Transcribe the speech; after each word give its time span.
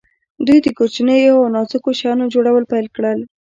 دوی 0.45 0.59
د 0.63 0.67
کوچنیو 0.77 1.35
او 1.41 1.51
نازکو 1.55 1.91
شیانو 1.99 2.31
جوړول 2.33 2.63
پیل 2.71 2.87
کړل. 2.95 3.19